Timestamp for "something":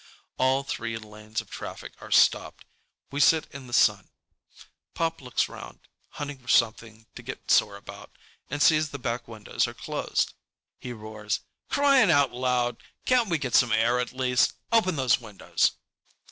6.47-7.05